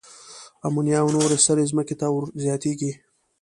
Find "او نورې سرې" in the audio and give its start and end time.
1.03-1.63